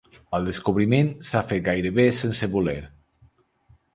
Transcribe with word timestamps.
El 0.35 0.45
descobriment 0.47 1.11
s’ha 1.27 1.41
fet 1.51 1.61
gairebé 1.69 2.07
sense 2.21 2.51
voler. 2.57 2.77